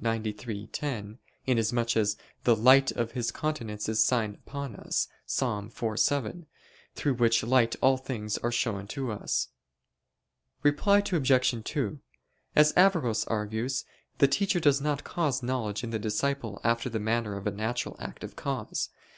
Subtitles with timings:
[0.00, 5.40] 93:10), inasmuch as "the light of His countenance is signed upon us" (Ps.
[5.42, 6.46] 4:7),
[6.94, 9.48] through which light all things are shown to us.
[10.62, 11.62] Reply Obj.
[11.62, 11.98] 2:
[12.56, 13.84] As Averroes argues,
[14.16, 17.96] the teacher does not cause knowledge in the disciple after the manner of a natural
[18.00, 18.88] active cause.